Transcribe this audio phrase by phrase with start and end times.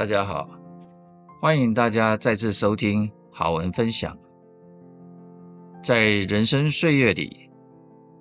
[0.00, 0.48] 大家好，
[1.42, 4.16] 欢迎大家再次收听好文分享。
[5.84, 7.50] 在人生岁月里，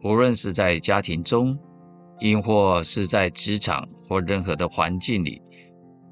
[0.04, 1.58] 无论是在家庭中，
[2.20, 5.42] 亦或是在职场或任何的环境里，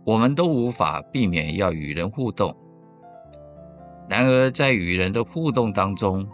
[0.06, 2.56] 我们都无法避免要与人互动。
[4.10, 6.30] 然而，在与人的互动当中，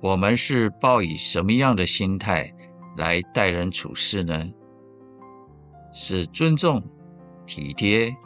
[0.00, 2.54] 我们是抱以什么样的心态
[2.96, 4.48] 来待人处事呢？
[5.92, 6.82] 是尊重、
[7.46, 8.16] 体贴，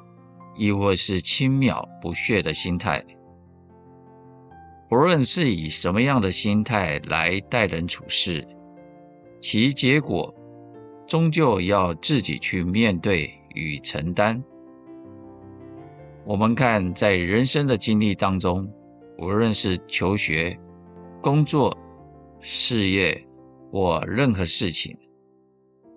[0.56, 3.04] 亦或是轻蔑不屑的心态？
[4.88, 8.46] 不论是以什么样的心态来待人处事，
[9.40, 10.34] 其结果
[11.06, 14.44] 终究要自己去面对与承担。
[16.24, 18.72] 我们看，在人生的经历当中，
[19.18, 20.58] 无论是求学、
[21.20, 21.76] 工作、
[22.40, 23.26] 事业
[23.70, 24.96] 或任何事情，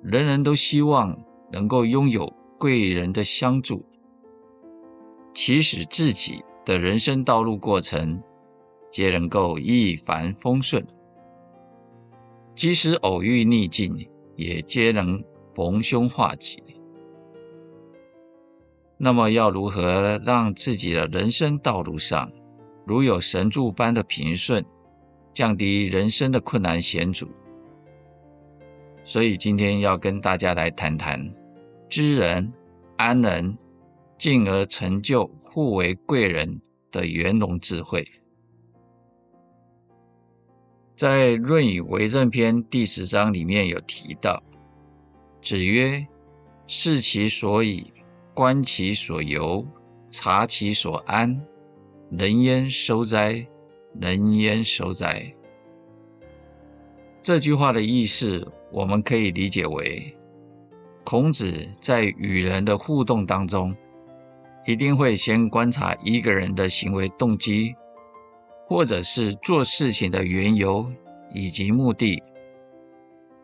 [0.03, 1.17] 人人都希望
[1.51, 3.85] 能够拥有贵人的相助，
[5.37, 8.23] 其使自己的人生道路过程
[8.91, 10.87] 皆能够一帆风顺，
[12.55, 16.63] 即使偶遇逆境，也皆能逢凶化吉。
[18.97, 22.31] 那么，要如何让自己的人生道路上
[22.83, 24.65] 如有神助般的平顺，
[25.33, 27.27] 降低人生的困难险阻？
[29.05, 31.31] 所以，今天要跟大家来谈谈
[31.87, 32.51] 知人、
[32.97, 33.55] 安人，
[34.17, 38.07] 进而成就互为贵人的圆融智慧。
[40.95, 44.41] 在《论语·为政篇》第十章里面有提到
[45.41, 46.07] ：“子曰
[46.65, 47.93] ：‘视其所以。’”
[48.37, 49.65] 观其所由，
[50.11, 51.43] 察其所安，
[52.11, 53.47] 人焉收哉？
[53.99, 55.33] 人焉收哉？
[57.23, 60.15] 这句话的意思，我们可以理解为：
[61.03, 63.75] 孔子在与人的互动当中，
[64.67, 67.73] 一定会先观察一个人的行为动机，
[68.67, 70.91] 或者是做事情的缘由
[71.33, 72.21] 以及目的，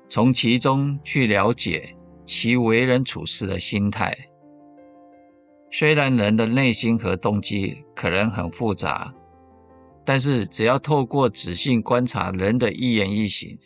[0.09, 1.95] 从其中去了解
[2.25, 4.13] 其为人处事的心态。
[5.71, 9.15] 虽然人的内心和动机可能很复杂，
[10.03, 13.57] 但是只要透过仔细观察人的一言一行，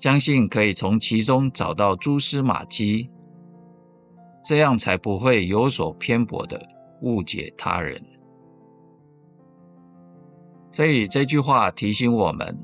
[0.00, 3.10] 相信可以从其中找到蛛丝马迹，
[4.44, 6.60] 这样才不会有所偏颇的
[7.02, 8.02] 误解他人。
[10.72, 12.58] 所以这句话提醒我们，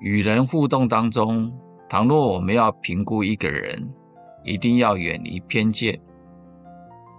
[0.00, 1.58] 与人互动当中，
[1.88, 3.92] 倘若我们要评估一个人，
[4.44, 6.00] 一定要远离偏见。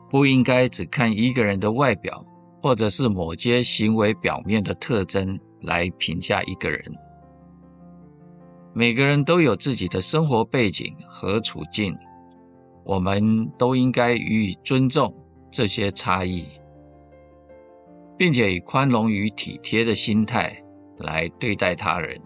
[0.10, 2.26] 不应该只看一个人的外表，
[2.62, 6.82] 或者是某些行为表面的特征来评价一个人。
[8.74, 11.96] 每个人都有自己的生活背景和处境，
[12.92, 15.16] 我们都应该予以尊重
[15.50, 16.46] 这些差异，
[18.18, 20.62] 并且以宽容与体贴的心态
[20.98, 22.20] 来对待他人。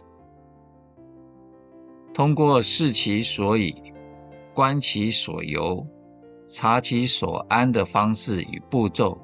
[2.16, 3.76] 通过视其所以，
[4.56, 5.86] 观其所由。
[6.48, 9.20] 察其所安的方式与步骤，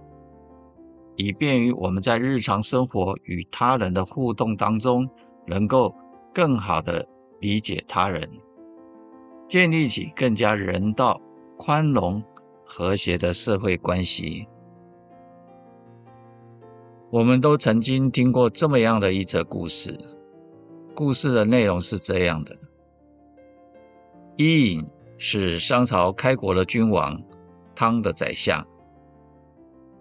[1.16, 5.10] 以便于我们在日常生活与他人的互动当中，
[5.48, 5.96] 能够
[6.34, 7.08] 更好的
[7.40, 8.28] 理解他人，
[9.48, 11.22] 建立起更加人道、
[11.64, 12.24] 宽容、
[12.66, 14.48] 和谐的社会关系。
[17.12, 19.96] 我们都曾经听过这么样的一则故事，
[20.96, 22.58] 故事的内容是这样的：
[24.38, 24.90] 伊尹。
[25.20, 27.22] 是商朝开国的君王，
[27.76, 28.66] 汤的宰相。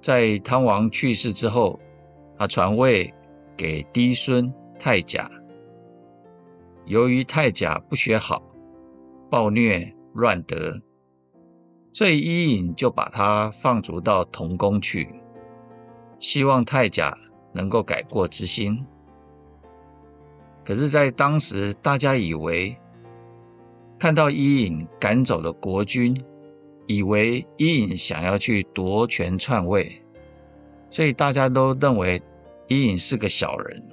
[0.00, 1.78] 在汤王去世之后，
[2.38, 3.12] 他传位
[3.54, 5.30] 给嫡孙太甲。
[6.86, 8.42] 由于太甲不学好，
[9.30, 10.80] 暴虐乱德，
[11.92, 15.08] 所以伊尹就把他放逐到同宫去，
[16.18, 17.16] 希望太甲
[17.52, 18.86] 能够改过自新。
[20.64, 22.76] 可是，在当时，大家以为。
[23.98, 26.16] 看到伊尹赶走了国君，
[26.86, 30.02] 以为伊尹想要去夺权篡位，
[30.90, 32.22] 所以大家都认为
[32.66, 33.86] 伊尹是个小人。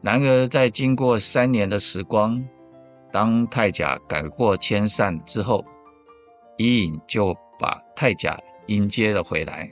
[0.00, 2.42] 然而，在经过三年的时光，
[3.12, 5.62] 当太甲改过迁善之后，
[6.56, 9.70] 伊尹就把太甲迎接了回来，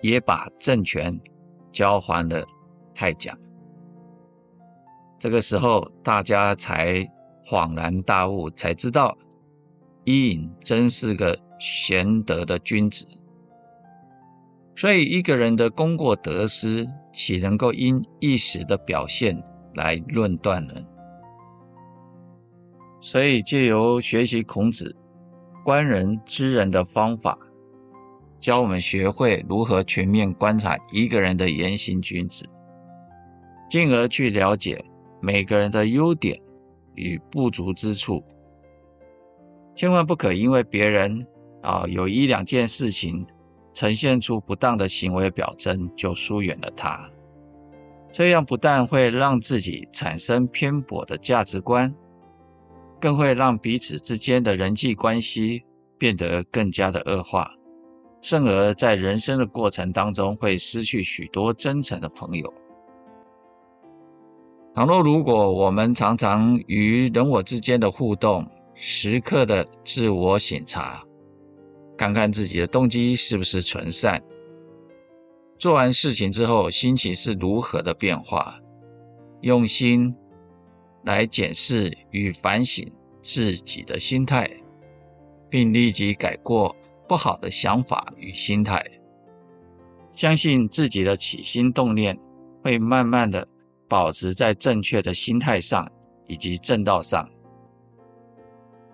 [0.00, 1.20] 也把政权
[1.72, 2.44] 交还了
[2.94, 3.36] 太甲。
[5.18, 7.10] 这个时候，大家才。
[7.42, 9.18] 恍然大悟，才知道
[10.04, 13.08] 伊尹真是个贤德的君子。
[14.76, 19.42] 所以，一个人的功过得失，岂能够因一时的表现
[19.74, 20.74] 来论断呢？
[23.00, 24.94] 所以，借由学习孔子，
[25.64, 27.38] 观人知人的方法，
[28.38, 32.46] 教我们学会如何全面观察一个人的言行举止，
[33.68, 34.84] 进而去了解
[35.20, 36.40] 每个人的优点
[36.94, 38.24] 与不足之处。
[39.74, 41.26] 千万不可因为别人
[41.62, 43.26] 啊有一两件事情
[43.72, 47.10] 呈现出不当的行为表征，就疏远了他。
[48.10, 51.94] 这样不但会让自己产生偏颇的价值观，
[53.00, 55.64] 更会让彼此之间的人际关系
[55.98, 57.50] 变得更加的恶化，
[58.20, 62.52] 甚而在人生的过程当中会失去许多真诚的朋友。
[64.74, 71.02] 倘若如果我们常常与人我之间的互动，时刻的自我省察，
[71.96, 74.22] 看看自己的动机是不是纯善。
[75.58, 78.60] 做完事情之后，心情是如何的变化？
[79.42, 80.14] 用心
[81.02, 82.92] 来检视与反省
[83.22, 84.50] 自己的心态，
[85.48, 86.76] 并立即改过
[87.08, 88.84] 不好的想法与心态。
[90.12, 92.18] 相信自己的起心动念
[92.62, 93.46] 会慢慢的
[93.88, 95.90] 保持在正确的心态上
[96.26, 97.30] 以及正道上。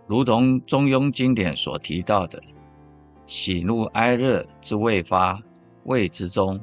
[0.06, 2.42] 如同中庸经典所提到的
[3.26, 5.42] ：“喜怒哀乐之未发。”
[5.86, 6.60] 谓之中，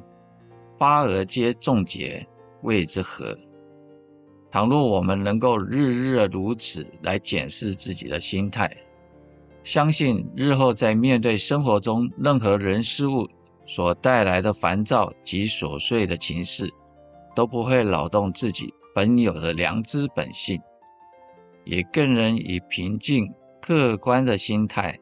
[0.78, 2.28] 发而皆众结，
[2.60, 3.38] 谓之和。
[4.54, 8.70] 倘若我们能够日日如此来检视自己的心态，
[9.64, 13.28] 相信日后在面对生活中任何人事物
[13.66, 16.72] 所带来的烦躁及琐碎的情事，
[17.34, 20.60] 都不会扰动自己本有的良知本性，
[21.64, 25.00] 也更能以平静客观的心态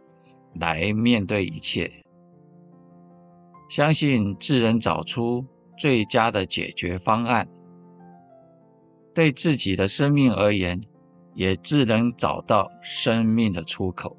[0.55, 1.93] 来面对一切。
[3.69, 5.45] 相信自能找出
[5.79, 7.47] 最佳的解决方案，
[9.15, 10.81] 对自己的生命而言，
[11.35, 14.17] 也自能找到生命的出口。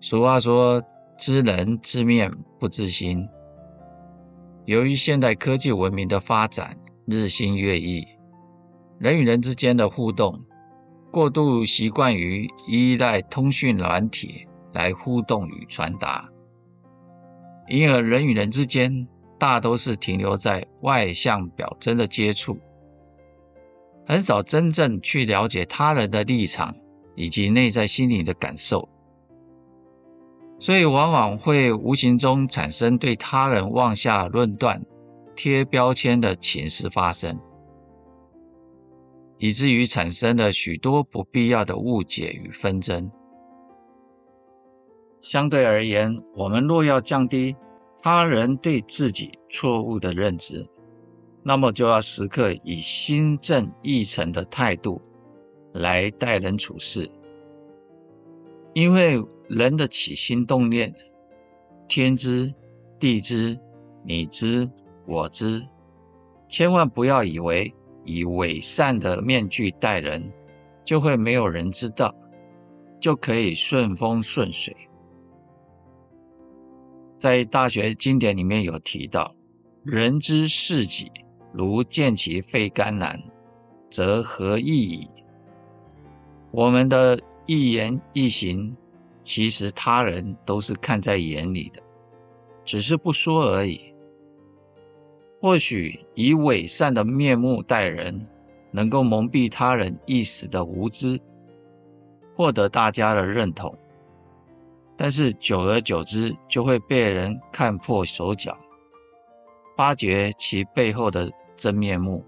[0.00, 0.82] 俗话说
[1.18, 3.28] ：“知人知面不知心。”
[4.66, 8.06] 由于现代科技文明的发展日新月异，
[8.98, 10.44] 人与人之间的互动
[11.10, 16.28] 过度习惯于依赖通讯软体来互动与传达。
[17.68, 19.08] 因而，人与人之间
[19.44, 22.56] 大都是停留在外向表征的接触，
[24.06, 26.74] 很少真正去了解他人的立场
[27.14, 28.88] 以及内在心理的感受，
[30.58, 34.82] 所以往往会无形中产生对他人妄下论断、
[35.36, 37.38] 贴标签的情势发生，
[39.36, 43.10] 以至于产生了许多不必要的误解与纷争。
[45.20, 47.54] 相对而言，我们若要降低
[48.04, 50.68] 他人对自己错误的认知，
[51.42, 55.00] 那么就要时刻以心正意诚的态度
[55.72, 57.10] 来待人处事。
[58.74, 60.94] 因为人的起心动念，
[61.88, 62.52] 天知
[63.00, 63.58] 地知，
[64.04, 64.70] 你知
[65.06, 65.66] 我知，
[66.46, 67.74] 千万不要以为
[68.04, 70.30] 以伪善的面具待人，
[70.84, 72.14] 就会没有人知道，
[73.00, 74.76] 就可以顺风顺水。
[77.16, 79.34] 在大学经典里面有提到
[79.84, 81.10] ：“人之视己，
[81.52, 83.22] 如见其肺肝然，
[83.90, 85.08] 则何益矣？”
[86.50, 88.76] 我们的一言一行，
[89.22, 91.82] 其实他人都是看在眼里的，
[92.64, 93.92] 只是不说而已。
[95.40, 98.26] 或许以伪善的面目待人，
[98.70, 101.20] 能够蒙蔽他人一时的无知，
[102.34, 103.76] 获得大家的认同。
[104.96, 108.56] 但是久而久之，就会被人看破手脚，
[109.76, 112.24] 发觉其背后的真面目。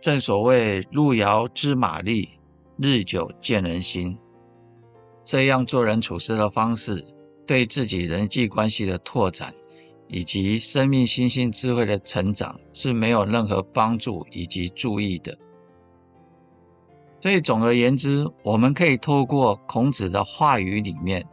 [0.00, 2.28] 正所谓“路遥知马力，
[2.76, 4.18] 日久见人心”。
[5.24, 7.04] 这样做人处事的方式，
[7.46, 9.54] 对自己人际关系的拓展，
[10.06, 15.36] 以及生命心性智慧的成长，是没有任何帮助以及注意的。
[17.20, 21.26] 所以，总而言之，我们可以透过孔子的话语里面，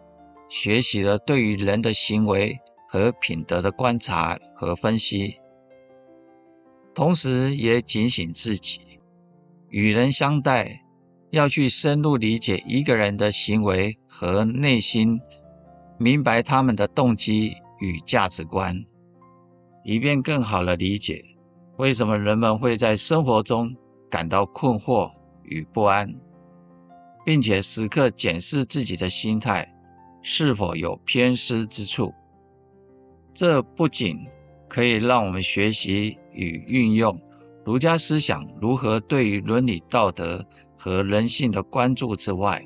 [0.49, 2.57] 学习了对于人的行为
[2.89, 5.35] 和品德的观察和分析，
[6.95, 8.81] 同时也警醒自己，
[9.69, 10.81] 与人相待
[11.29, 15.19] 要去深入理解一个人的行为和内心，
[15.99, 18.83] 明白他们的动机与价值观，
[19.83, 21.21] 以便更好的理解
[21.77, 23.75] 为什么人们会在生活中
[24.09, 25.11] 感到困惑。
[25.47, 26.13] 与不安，
[27.25, 29.73] 并且时刻检视自己的心态
[30.21, 32.13] 是否有偏失之处。
[33.33, 34.27] 这不仅
[34.67, 37.21] 可以让我们学习与运用
[37.65, 40.45] 儒家思想如何对于伦理道德
[40.77, 42.65] 和人性的关注之外，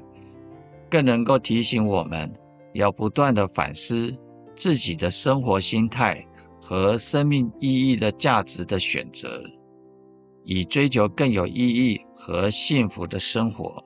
[0.89, 2.31] 更能够提醒我们
[2.73, 4.17] 要不断地反思
[4.55, 6.25] 自己的生活心态
[6.61, 9.41] 和生命意义的价值的选择，
[10.51, 13.85] 以追求更有意义和幸福的生活，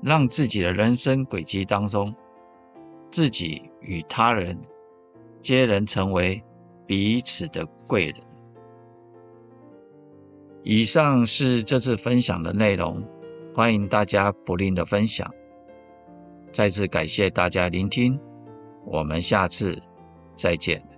[0.00, 2.14] 让自己的人生轨迹当中，
[3.10, 4.56] 自己与他人
[5.40, 6.40] 皆能成为
[6.86, 8.14] 彼此的贵人。
[10.62, 13.04] 以上是这次分享的内容，
[13.52, 15.28] 欢迎大家不吝的分享。
[16.52, 18.20] 再次感谢大家聆听，
[18.84, 19.82] 我们下次
[20.36, 20.95] 再见。